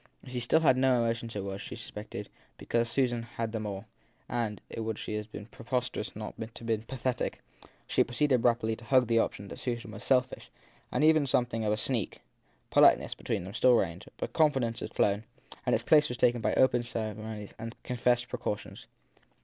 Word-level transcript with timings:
If 0.23 0.31
she 0.31 0.47
had 0.59 0.77
no 0.77 1.03
emotions 1.03 1.35
it 1.35 1.43
was, 1.43 1.61
she 1.61 1.75
suspected, 1.75 2.27
because 2.57 2.89
Susan 2.89 3.21
had 3.21 3.51
them 3.51 3.67
all 3.67 3.81
j 3.81 3.85
and 4.29 4.59
it 4.67 4.79
would 4.79 4.97
have 4.97 5.31
been 5.31 5.45
preposterous 5.45 6.07
had 6.09 6.15
it 6.15 6.19
not 6.19 6.39
been 6.65 6.81
pathetic 6.87 7.39
she 7.85 8.03
pro 8.03 8.15
ceeded 8.15 8.43
rapidly 8.43 8.75
to 8.77 8.85
hug 8.85 9.05
the 9.05 9.17
opinion 9.17 9.49
that 9.49 9.59
Susan 9.59 9.91
was 9.91 10.03
selfish 10.03 10.49
and 10.91 11.03
even 11.03 11.27
something 11.27 11.63
of 11.63 11.71
a 11.71 11.77
sneak. 11.77 12.21
Politeness, 12.71 13.13
between 13.13 13.43
them, 13.43 13.53
still 13.53 13.75
reigned, 13.75 14.05
but 14.17 14.33
confidence 14.33 14.79
had 14.79 14.91
flown, 14.91 15.23
and 15.67 15.75
its 15.75 15.83
place 15.83 16.09
was 16.09 16.17
taken 16.17 16.41
by 16.41 16.55
open 16.55 16.81
ceremonies 16.81 17.53
and 17.59 17.75
confessed 17.83 18.27
precautions. 18.27 18.87